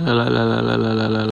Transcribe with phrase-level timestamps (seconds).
[0.00, 1.20] 来来来来来来来来。